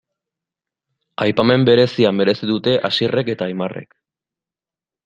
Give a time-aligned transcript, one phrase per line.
[1.27, 3.97] Aipamen berezia merezi dute Asierrek eta Aimarrek.